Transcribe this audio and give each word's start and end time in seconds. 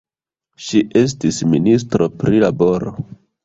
Ŝi 0.67 0.81
estis 1.03 1.39
ministro 1.53 2.11
pri 2.25 2.43
laboro. 2.49 2.99